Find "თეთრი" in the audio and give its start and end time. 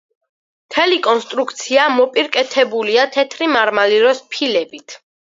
3.17-3.49